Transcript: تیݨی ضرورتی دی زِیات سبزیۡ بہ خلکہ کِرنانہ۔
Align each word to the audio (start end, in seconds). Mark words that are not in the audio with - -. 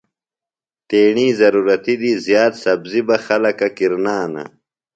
تیݨی 0.87 1.27
ضرورتی 1.41 1.95
دی 2.01 2.11
زِیات 2.25 2.53
سبزیۡ 2.63 3.03
بہ 3.07 3.15
خلکہ 3.25 3.67
کِرنانہ۔ 3.77 4.43